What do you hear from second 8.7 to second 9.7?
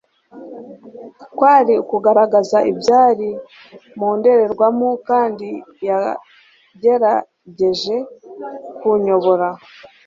kunyobora